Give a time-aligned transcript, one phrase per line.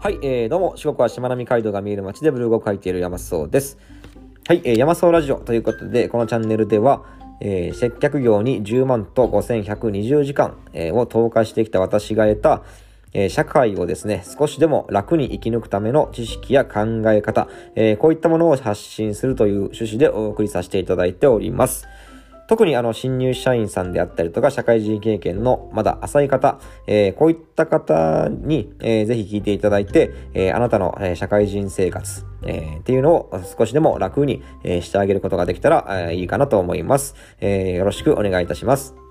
[0.00, 3.78] はい、えー、どうも、四国はしまなみ海道が見える街でブログを書いている山荘です。
[4.46, 7.04] はい、えー、山荘ラジオということで、このチャンネルでは、
[7.40, 12.62] えー、接客業に10万と5120時間、えー、を投下してきた私が得た、
[13.12, 21.88] えー、社会をですね、少しでも楽に生き抜くための知識や考え方、えー、こういったものを発信するという趣旨でお送りさせていただいております。
[22.48, 39.07] 特にあの新入社員さんであったりとか社会人経験のまだ浅い方、えー、こういった方に、えー、ぜひ聞いていただいて、えー、あなたの、え社会人生活、えー、っていうのを少しでも楽に、えしてあげることができたら、えいいかなと思います、えよろしくお願いいたします。